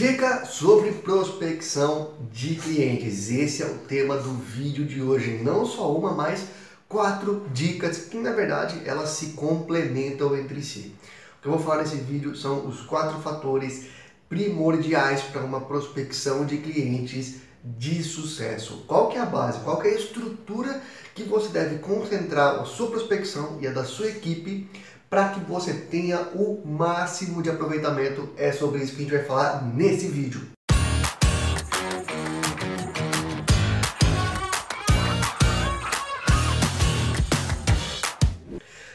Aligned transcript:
Dica 0.00 0.46
sobre 0.46 0.92
prospecção 0.92 2.14
de 2.32 2.54
clientes. 2.54 3.30
Esse 3.30 3.62
é 3.62 3.66
o 3.66 3.76
tema 3.80 4.16
do 4.16 4.32
vídeo 4.32 4.86
de 4.86 5.02
hoje. 5.02 5.42
Não 5.42 5.66
só 5.66 5.94
uma, 5.94 6.14
mas 6.14 6.46
quatro 6.88 7.46
dicas 7.52 8.06
que 8.06 8.16
na 8.16 8.32
verdade 8.32 8.80
elas 8.86 9.10
se 9.10 9.32
complementam 9.32 10.34
entre 10.34 10.62
si. 10.62 10.94
O 11.38 11.42
que 11.42 11.48
eu 11.48 11.52
vou 11.52 11.60
falar 11.60 11.82
nesse 11.82 11.96
vídeo 11.96 12.34
são 12.34 12.66
os 12.66 12.80
quatro 12.80 13.20
fatores 13.20 13.88
primordiais 14.26 15.20
para 15.20 15.42
uma 15.42 15.60
prospecção 15.60 16.46
de 16.46 16.56
clientes 16.56 17.42
de 17.62 18.02
sucesso. 18.02 18.84
Qual 18.86 19.10
que 19.10 19.18
é 19.18 19.20
a 19.20 19.26
base? 19.26 19.60
Qual 19.60 19.78
que 19.82 19.88
é 19.88 19.90
a 19.90 19.98
estrutura 19.98 20.80
que 21.14 21.24
você 21.24 21.50
deve 21.50 21.78
concentrar 21.78 22.58
a 22.58 22.64
sua 22.64 22.90
prospecção 22.90 23.58
e 23.60 23.66
a 23.66 23.70
da 23.70 23.84
sua 23.84 24.08
equipe 24.08 24.66
para 25.10 25.30
que 25.30 25.40
você 25.40 25.72
tenha 25.74 26.20
o 26.36 26.62
máximo 26.64 27.42
de 27.42 27.50
aproveitamento. 27.50 28.28
É 28.36 28.52
sobre 28.52 28.80
isso 28.80 28.94
que 28.94 29.00
a 29.00 29.04
gente 29.04 29.16
vai 29.16 29.24
falar 29.24 29.64
nesse 29.64 30.06
vídeo. 30.06 30.40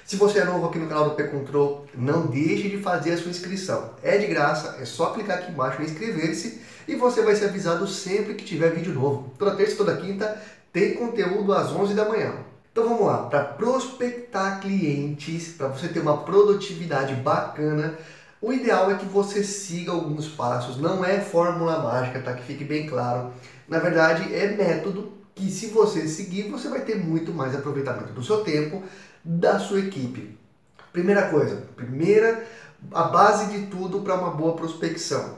Se 0.05 0.15
você 0.15 0.39
é 0.39 0.45
novo 0.45 0.67
aqui 0.67 0.79
no 0.79 0.87
canal 0.87 1.09
do 1.09 1.15
P-Control, 1.15 1.85
não 1.93 2.27
deixe 2.27 2.69
de 2.69 2.77
fazer 2.77 3.11
a 3.11 3.17
sua 3.17 3.31
inscrição. 3.31 3.95
É 4.01 4.17
de 4.17 4.27
graça, 4.27 4.77
é 4.79 4.85
só 4.85 5.07
clicar 5.07 5.39
aqui 5.39 5.51
embaixo 5.51 5.81
em 5.81 5.85
inscrever-se 5.85 6.61
e 6.87 6.95
você 6.95 7.23
vai 7.23 7.35
ser 7.35 7.45
avisado 7.45 7.85
sempre 7.87 8.35
que 8.35 8.45
tiver 8.45 8.69
vídeo 8.69 8.93
novo. 8.93 9.33
Toda 9.37 9.57
terça 9.57 9.73
e 9.73 9.77
toda 9.77 9.97
quinta 9.97 10.41
tem 10.71 10.93
conteúdo 10.93 11.51
às 11.51 11.71
11 11.71 11.93
da 11.93 12.07
manhã. 12.07 12.44
Então 12.75 12.89
vamos 12.89 13.07
lá, 13.07 13.19
para 13.29 13.41
prospectar 13.41 14.59
clientes, 14.59 15.53
para 15.53 15.69
você 15.69 15.87
ter 15.87 16.01
uma 16.01 16.25
produtividade 16.25 17.15
bacana, 17.15 17.97
o 18.41 18.51
ideal 18.51 18.91
é 18.91 18.95
que 18.95 19.05
você 19.05 19.45
siga 19.45 19.93
alguns 19.93 20.27
passos. 20.27 20.75
Não 20.75 21.05
é 21.05 21.21
fórmula 21.21 21.79
mágica, 21.79 22.19
tá? 22.19 22.33
Que 22.33 22.43
fique 22.43 22.65
bem 22.65 22.85
claro. 22.85 23.31
Na 23.65 23.79
verdade, 23.79 24.35
é 24.35 24.51
método 24.57 25.13
que 25.33 25.49
se 25.49 25.67
você 25.67 26.05
seguir, 26.05 26.49
você 26.49 26.67
vai 26.67 26.81
ter 26.81 26.97
muito 26.97 27.33
mais 27.33 27.55
aproveitamento 27.55 28.11
do 28.11 28.21
seu 28.21 28.43
tempo, 28.43 28.83
da 29.23 29.57
sua 29.57 29.79
equipe. 29.79 30.37
Primeira 30.91 31.29
coisa, 31.29 31.63
primeira, 31.77 32.45
a 32.91 33.03
base 33.03 33.57
de 33.57 33.67
tudo 33.67 34.01
para 34.01 34.15
uma 34.15 34.31
boa 34.31 34.53
prospecção. 34.53 35.37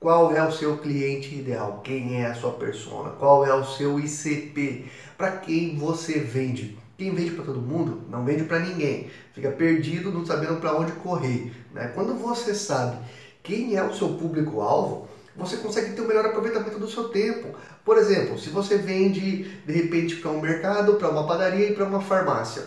Qual 0.00 0.32
é 0.32 0.46
o 0.46 0.52
seu 0.52 0.78
cliente 0.78 1.34
ideal? 1.34 1.80
Quem 1.82 2.22
é 2.22 2.26
a 2.26 2.34
sua 2.34 2.52
persona? 2.52 3.10
Qual 3.10 3.44
é 3.44 3.52
o 3.52 3.64
seu 3.64 3.98
ICP? 3.98 4.84
Para 5.16 5.38
quem 5.38 5.76
você 5.76 6.20
vende? 6.20 6.78
Quem 6.96 7.12
vende 7.12 7.32
para 7.32 7.44
todo 7.44 7.60
mundo 7.60 8.02
não 8.08 8.24
vende 8.24 8.44
para 8.44 8.60
ninguém. 8.60 9.10
Fica 9.34 9.50
perdido, 9.50 10.12
não 10.12 10.24
sabendo 10.24 10.60
para 10.60 10.78
onde 10.78 10.92
correr. 10.92 11.52
Né? 11.74 11.90
Quando 11.96 12.14
você 12.14 12.54
sabe 12.54 12.96
quem 13.42 13.74
é 13.74 13.82
o 13.82 13.92
seu 13.92 14.10
público-alvo, 14.10 15.08
você 15.34 15.56
consegue 15.56 15.94
ter 15.94 16.00
o 16.00 16.06
melhor 16.06 16.26
aproveitamento 16.26 16.78
do 16.78 16.88
seu 16.88 17.08
tempo. 17.08 17.48
Por 17.84 17.98
exemplo, 17.98 18.38
se 18.38 18.50
você 18.50 18.78
vende 18.78 19.50
de 19.66 19.72
repente 19.72 20.14
para 20.16 20.30
um 20.30 20.40
mercado, 20.40 20.94
para 20.94 21.10
uma 21.10 21.26
padaria 21.26 21.70
e 21.70 21.74
para 21.74 21.84
uma 21.84 22.00
farmácia, 22.00 22.62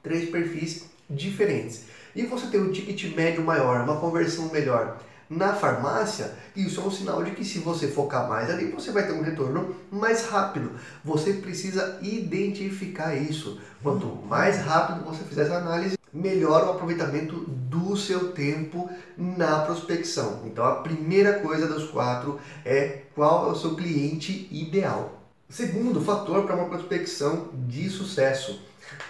três 0.00 0.30
perfis 0.30 0.84
diferentes, 1.10 1.86
e 2.14 2.22
você 2.22 2.46
tem 2.46 2.60
um 2.60 2.70
ticket 2.70 3.16
médio 3.16 3.42
maior, 3.42 3.82
uma 3.82 3.98
conversão 3.98 4.48
melhor 4.50 5.00
na 5.28 5.54
farmácia, 5.54 6.32
isso 6.54 6.80
é 6.80 6.84
um 6.84 6.90
sinal 6.90 7.22
de 7.22 7.32
que 7.32 7.44
se 7.44 7.58
você 7.58 7.88
focar 7.88 8.28
mais 8.28 8.50
ali, 8.50 8.66
você 8.66 8.90
vai 8.90 9.06
ter 9.06 9.12
um 9.12 9.22
retorno 9.22 9.74
mais 9.90 10.26
rápido. 10.26 10.72
Você 11.04 11.34
precisa 11.34 11.98
identificar 12.02 13.14
isso. 13.14 13.60
Quanto 13.82 14.06
mais 14.26 14.58
rápido 14.58 15.04
você 15.04 15.24
fizer 15.24 15.42
essa 15.42 15.56
análise, 15.56 15.96
melhor 16.12 16.66
o 16.66 16.70
aproveitamento 16.72 17.40
do 17.48 17.96
seu 17.96 18.32
tempo 18.32 18.90
na 19.16 19.60
prospecção. 19.60 20.42
Então 20.44 20.64
a 20.64 20.76
primeira 20.76 21.40
coisa 21.40 21.66
dos 21.66 21.90
quatro 21.90 22.38
é 22.64 23.02
qual 23.14 23.48
é 23.48 23.52
o 23.52 23.56
seu 23.56 23.74
cliente 23.74 24.46
ideal. 24.50 25.21
Segundo 25.52 26.00
fator 26.00 26.46
para 26.46 26.56
uma 26.56 26.70
prospecção 26.70 27.50
de 27.68 27.90
sucesso 27.90 28.58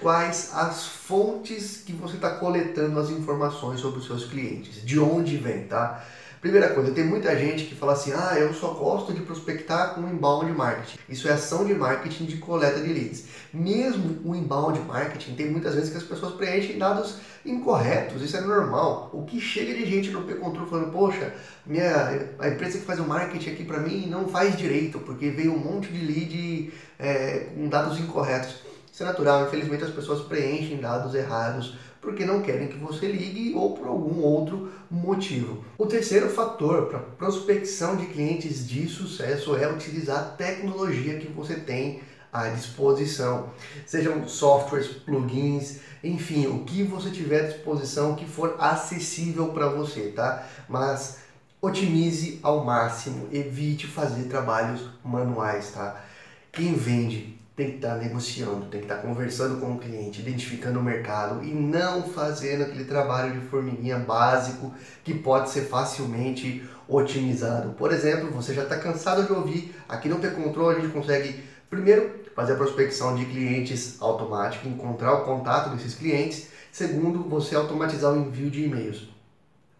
quais 0.01 0.51
as 0.53 0.85
fontes 0.85 1.77
que 1.87 1.93
você 1.93 2.17
está 2.17 2.31
coletando 2.31 2.99
as 2.99 3.11
informações 3.11 3.79
sobre 3.79 4.01
os 4.01 4.07
seus 4.07 4.25
clientes, 4.25 4.85
de 4.85 4.99
onde 4.99 5.37
vem, 5.37 5.69
tá? 5.69 6.05
Primeira 6.43 6.71
coisa, 6.71 6.91
tem 6.91 7.05
muita 7.05 7.39
gente 7.39 7.67
que 7.67 7.75
fala 7.77 7.93
assim, 7.93 8.13
ah, 8.13 8.35
eu 8.37 8.53
só 8.53 8.75
gosto 8.75 9.13
de 9.13 9.21
prospectar 9.21 9.95
com 9.95 10.01
inbound 10.09 10.51
marketing. 10.51 10.99
Isso 11.09 11.29
é 11.29 11.31
ação 11.31 11.65
de 11.65 11.73
marketing 11.73 12.25
de 12.25 12.39
coleta 12.39 12.81
de 12.81 12.93
leads. 12.93 13.27
Mesmo 13.55 14.19
o 14.25 14.35
inbound 14.35 14.81
marketing, 14.81 15.37
tem 15.37 15.49
muitas 15.49 15.77
vezes 15.77 15.91
que 15.91 15.99
as 15.99 16.03
pessoas 16.03 16.35
preenchem 16.35 16.79
dados 16.79 17.19
incorretos, 17.47 18.21
isso 18.23 18.37
é 18.37 18.41
normal. 18.41 19.09
O 19.13 19.23
que 19.23 19.41
chega 19.41 19.73
de 19.73 19.87
gente 19.87 20.11
no 20.11 20.25
P-Control 20.25 20.67
falando, 20.67 20.91
poxa, 20.91 21.33
minha, 21.65 22.27
a 22.41 22.49
empresa 22.49 22.79
que 22.79 22.85
faz 22.85 22.99
o 22.99 23.05
marketing 23.05 23.51
aqui 23.51 23.65
para 23.65 23.79
mim 23.79 24.09
não 24.09 24.27
faz 24.27 24.57
direito, 24.57 24.99
porque 24.99 25.31
veio 25.31 25.55
um 25.55 25.59
monte 25.59 25.93
de 25.93 26.05
lead 26.05 26.73
é, 26.99 27.51
com 27.55 27.69
dados 27.69 28.01
incorretos. 28.01 28.72
Isso 28.93 29.03
é 29.03 29.07
natural, 29.07 29.47
infelizmente 29.47 29.85
as 29.85 29.91
pessoas 29.91 30.21
preenchem 30.21 30.77
dados 30.77 31.15
errados 31.15 31.75
porque 31.99 32.27
não 32.27 32.43
querem 32.43 32.69
que 32.69 32.77
você 32.77 33.07
ligue 33.07 33.55
ou 33.55 33.75
por 33.75 33.87
algum 33.87 34.21
outro 34.21 34.71
motivo. 34.91 35.65
O 35.79 35.87
terceiro 35.87 36.29
fator 36.29 36.89
para 36.89 36.99
prospecção 36.99 37.97
de 37.97 38.07
clientes 38.07 38.69
de 38.69 38.87
sucesso 38.89 39.57
é 39.57 39.73
utilizar 39.73 40.19
a 40.19 40.25
tecnologia 40.25 41.19
que 41.19 41.29
você 41.29 41.55
tem 41.55 42.03
à 42.31 42.49
disposição. 42.49 43.51
Sejam 43.87 44.29
softwares, 44.29 44.89
plugins, 44.89 45.79
enfim, 46.05 46.49
o 46.49 46.65
que 46.65 46.83
você 46.83 47.11
tiver 47.11 47.45
à 47.45 47.49
disposição 47.49 48.15
que 48.15 48.27
for 48.27 48.57
acessível 48.59 49.49
para 49.49 49.69
você, 49.69 50.13
tá? 50.15 50.47
Mas 50.69 51.19
otimize 51.63 52.41
ao 52.43 52.63
máximo, 52.63 53.29
evite 53.33 53.87
fazer 53.87 54.25
trabalhos 54.25 54.83
manuais, 55.03 55.71
tá? 55.71 56.05
Quem 56.51 56.75
vende 56.75 57.42
tem 57.63 57.71
que 57.71 57.77
estar 57.77 57.97
negociando, 57.97 58.67
tem 58.67 58.81
que 58.81 58.87
estar 58.87 58.97
conversando 58.97 59.61
com 59.61 59.75
o 59.75 59.79
cliente, 59.79 60.21
identificando 60.21 60.81
o 60.81 60.83
mercado 60.83 61.45
e 61.45 61.49
não 61.49 62.03
fazendo 62.03 62.63
aquele 62.63 62.85
trabalho 62.85 63.39
de 63.39 63.47
formiguinha 63.47 63.99
básico 63.99 64.75
que 65.05 65.15
pode 65.15 65.51
ser 65.51 65.63
facilmente 65.63 66.69
otimizado. 66.89 67.71
Por 67.75 67.93
exemplo, 67.93 68.31
você 68.31 68.53
já 68.53 68.65
está 68.65 68.77
cansado 68.79 69.25
de 69.25 69.33
ouvir, 69.33 69.75
aqui 69.89 70.09
no 70.09 70.19
P-Control 70.19 70.71
a 70.71 70.75
gente 70.75 70.89
consegue, 70.89 71.41
primeiro, 71.71 72.23
fazer 72.35 72.55
a 72.55 72.57
prospecção 72.57 73.15
de 73.15 73.27
clientes 73.27 73.97
automática, 74.01 74.69
encontrar 74.69 75.15
o 75.15 75.25
contato 75.25 75.71
desses 75.71 75.95
clientes, 75.95 76.49
segundo, 76.73 77.23
você 77.29 77.55
automatizar 77.55 78.13
o 78.13 78.19
envio 78.19 78.51
de 78.51 78.65
e-mails. 78.65 79.09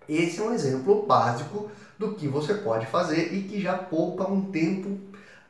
Esse 0.09 0.41
é 0.41 0.43
um 0.43 0.53
exemplo 0.53 1.05
básico 1.07 1.71
do 1.99 2.15
que 2.15 2.29
você 2.29 2.55
pode 2.55 2.87
fazer 2.87 3.33
e 3.33 3.43
que 3.43 3.61
já 3.61 3.77
poupa 3.77 4.31
um 4.31 4.43
tempo 4.43 4.99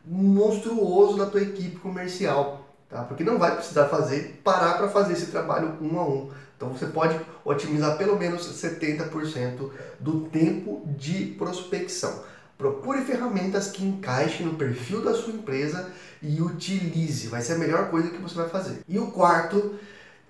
monstruoso 0.04 1.16
da 1.18 1.26
tua 1.26 1.42
equipe 1.42 1.76
comercial, 1.76 2.66
tá? 2.88 3.02
Porque 3.04 3.24
não 3.24 3.38
vai 3.38 3.54
precisar 3.54 3.88
fazer, 3.88 4.40
parar 4.42 4.74
para 4.74 4.88
fazer 4.88 5.12
esse 5.12 5.26
trabalho 5.26 5.76
um 5.80 5.98
a 5.98 6.06
um. 6.06 6.30
Então 6.56 6.70
você 6.70 6.86
pode 6.86 7.18
otimizar 7.44 7.96
pelo 7.98 8.16
menos 8.16 8.46
70% 8.46 9.70
do 9.98 10.20
tempo 10.22 10.82
de 10.96 11.26
prospecção. 11.36 12.22
Procure 12.56 13.02
ferramentas 13.02 13.72
que 13.72 13.84
encaixem 13.84 14.46
no 14.46 14.54
perfil 14.54 15.02
da 15.02 15.14
sua 15.14 15.32
empresa 15.32 15.90
e 16.22 16.40
utilize. 16.40 17.26
Vai 17.26 17.40
ser 17.40 17.54
a 17.54 17.58
melhor 17.58 17.90
coisa 17.90 18.10
que 18.10 18.18
você 18.18 18.36
vai 18.36 18.48
fazer. 18.48 18.82
E 18.86 18.98
o 18.98 19.10
quarto, 19.10 19.74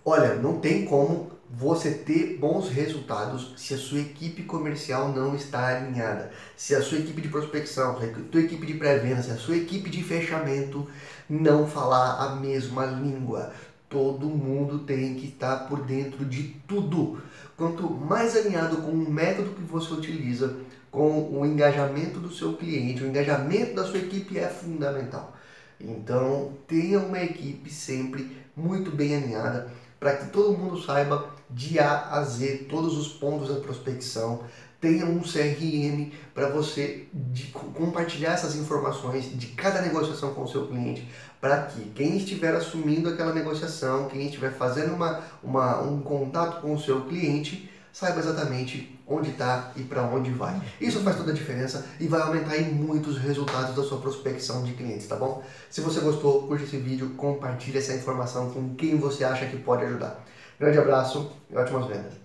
olha, 0.05 0.35
não 0.35 0.59
tem 0.59 0.85
como 0.85 1.31
você 1.55 1.91
ter 1.91 2.39
bons 2.39 2.71
resultados 2.71 3.53
se 3.59 3.75
a 3.75 3.79
sua 3.79 4.01
equipe 4.01 4.43
comercial 4.45 5.13
não 5.13 5.35
está 5.35 5.77
alinhada, 5.77 6.31
se 6.57 6.75
a 6.75 6.81
sua 6.81 6.99
equipe 6.99 7.21
de 7.21 7.29
prospecção, 7.29 7.99
se 8.01 8.07
a 8.07 8.15
sua 8.33 8.41
equipe 8.41 8.67
de 8.67 8.75
pré-venda, 8.75 9.23
se 9.23 9.31
a 9.31 9.37
sua 9.37 9.57
equipe 9.57 9.91
de 9.91 10.03
fechamento 10.03 10.89
não 11.29 11.67
falar 11.67 12.25
a 12.25 12.37
mesma 12.37 12.87
língua. 12.87 13.53
Todo 13.89 14.31
mundo 14.31 14.79
tem 14.81 15.15
que 15.17 15.27
estar 15.27 15.69
por 15.69 15.85
dentro 15.85 16.25
de 16.25 16.57
tudo. 16.67 17.21
Quanto 17.59 17.91
mais 17.91 18.35
alinhado 18.35 18.79
com 18.79 18.91
o 18.91 19.11
método 19.11 19.51
que 19.51 19.63
você 19.63 19.93
utiliza, 19.93 20.57
com 20.91 21.39
o 21.39 21.45
engajamento 21.45 22.19
do 22.19 22.33
seu 22.33 22.55
cliente, 22.55 23.03
o 23.03 23.07
engajamento 23.07 23.75
da 23.75 23.85
sua 23.85 23.99
equipe 23.99 24.39
é 24.39 24.49
fundamental. 24.49 25.37
Então, 25.79 26.53
tenha 26.67 26.99
uma 26.99 27.23
equipe 27.23 27.71
sempre 27.71 28.35
muito 28.57 28.91
bem 28.91 29.15
alinhada 29.15 29.71
para 30.03 30.17
que 30.17 30.33
todo 30.33 30.59
mundo 30.59 30.83
saiba 30.83 31.29
de 31.49 31.79
A 31.79 32.09
a 32.11 32.25
Z 32.25 32.67
todos 32.69 32.99
os 32.99 33.07
pontos 33.07 33.49
da 33.49 33.61
prospecção. 33.61 34.43
Tenha 34.81 35.07
um 35.07 35.21
CRM 35.21 36.11
para 36.35 36.49
você 36.49 37.07
de, 37.15 37.47
compartilhar 37.53 38.33
essas 38.33 38.57
informações 38.57 39.31
de 39.39 39.47
cada 39.49 39.81
negociação 39.81 40.35
com 40.35 40.43
o 40.43 40.49
seu 40.49 40.67
cliente, 40.67 41.09
para 41.41 41.67
que 41.67 41.83
quem 41.91 42.17
estiver 42.17 42.53
assumindo 42.53 43.09
aquela 43.09 43.33
negociação, 43.33 44.09
quem 44.09 44.27
estiver 44.27 44.51
fazendo 44.51 44.93
uma, 44.93 45.21
uma, 45.41 45.81
um 45.83 46.01
contato 46.01 46.61
com 46.61 46.75
o 46.75 46.81
seu 46.81 47.03
cliente, 47.03 47.71
saiba 47.93 48.21
exatamente 48.21 48.99
onde 49.07 49.31
está 49.31 49.71
e 49.77 49.83
para 49.83 50.03
onde 50.03 50.31
vai. 50.31 50.61
Isso 50.81 51.01
faz 51.01 51.17
toda 51.17 51.31
a 51.31 51.35
diferença 51.35 51.85
e 52.01 52.09
vai 52.09 52.23
aumentar 52.23 52.57
em 52.57 52.73
muitos 52.73 53.19
resultados 53.19 53.77
da 53.77 53.83
sua 53.83 54.01
prospecção 54.01 54.65
de 54.65 54.73
clientes, 54.73 55.07
tá 55.07 55.17
bom? 55.17 55.43
Se 55.69 55.81
você 55.81 56.01
gostou, 56.01 56.47
curte 56.47 56.65
esse 56.65 56.79
vídeo, 56.79 57.11
compartilhe 57.11 57.79
essa 57.79 57.95
informação 57.95 58.51
com 58.51 58.75
quem 58.75 58.97
você 58.97 59.25
acha 59.25 59.47
que 59.47 59.59
pode 59.59 59.85
ajudar. 59.85 60.25
Grande 60.59 60.79
abraço 60.79 61.31
e 61.51 61.57
ótimas 61.57 61.87
vendas. 61.87 62.22